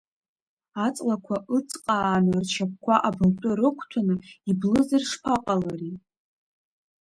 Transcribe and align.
Аҵлақәа 0.85 1.35
ыҵҟааны 1.57 2.35
ршьапқәа 2.43 2.95
абылтәы 3.07 3.51
рықәҭәаны 3.59 4.15
иблызар 4.49 5.03
шԥаҟалари? 5.09 5.95